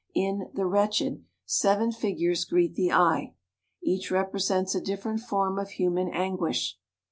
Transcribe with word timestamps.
In 0.15 0.49
"The 0.55 0.65
Wretched" 0.65 1.25
seven 1.45 1.91
figures 1.91 2.43
greet 2.43 2.73
the 2.73 2.91
eye. 2.91 3.35
Each 3.83 4.09
represents 4.09 4.73
a 4.73 4.81
different 4.81 5.19
form 5.19 5.59
of 5.59 5.69
human 5.77 6.09
anguish. 6.09 6.79